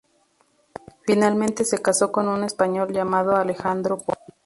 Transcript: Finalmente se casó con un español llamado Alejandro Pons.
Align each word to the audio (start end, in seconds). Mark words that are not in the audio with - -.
Finalmente 1.05 1.63
se 1.63 1.77
casó 1.79 2.11
con 2.11 2.27
un 2.27 2.43
español 2.43 2.91
llamado 2.91 3.35
Alejandro 3.35 3.99
Pons. 3.99 4.17